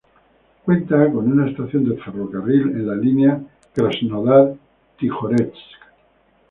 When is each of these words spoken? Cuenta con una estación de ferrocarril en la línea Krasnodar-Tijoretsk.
Cuenta 0.65 0.97
con 1.11 1.31
una 1.31 1.47
estación 1.51 1.87
de 1.87 1.95
ferrocarril 2.01 2.69
en 2.71 2.87
la 2.87 2.95
línea 2.95 3.39
Krasnodar-Tijoretsk. 3.75 5.75